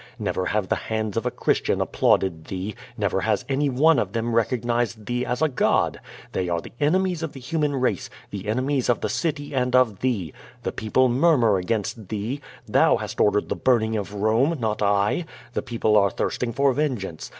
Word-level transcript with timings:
Never 0.17 0.47
have 0.47 0.67
the 0.67 0.77
hands 0.89 1.15
of 1.15 1.27
a 1.27 1.29
Christian 1.29 1.79
applauded 1.79 2.45
thee. 2.45 2.73
Never 2.97 3.21
has 3.21 3.45
anyone 3.47 3.99
of 3.99 4.13
them 4.13 4.33
recognized 4.33 5.05
thee 5.05 5.23
as 5.23 5.43
a 5.43 5.47
god. 5.47 5.99
Tliey 6.33 6.51
are 6.51 6.59
the 6.59 6.73
enemies 6.79 7.21
of 7.21 7.33
the 7.33 7.39
human 7.39 7.75
race, 7.75 8.09
the 8.31 8.47
enemies 8.47 8.89
of 8.89 9.01
the 9.01 9.09
city 9.09 9.53
and 9.53 9.75
of 9.75 9.99
thee. 9.99 10.33
The 10.63 10.71
peo 10.71 10.89
ple 10.89 11.07
murmur 11.09 11.59
against 11.59 12.07
thee. 12.07 12.41
Thou 12.67 12.97
hast 12.97 13.21
ordered 13.21 13.47
the 13.49 13.55
burning 13.55 13.95
of 13.95 14.15
Rome, 14.15 14.57
not 14.59 14.81
I. 14.81 15.25
The 15.53 15.61
people 15.61 15.95
are 15.95 16.09
thirsting 16.09 16.51
for 16.51 16.73
vengeance. 16.73 17.29